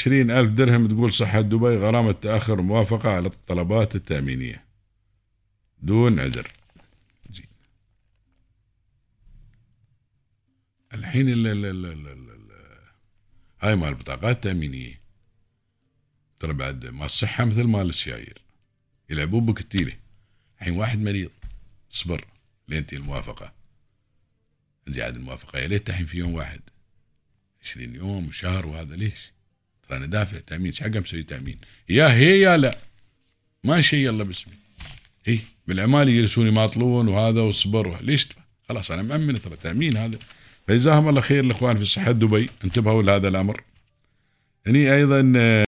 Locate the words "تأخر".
2.12-2.60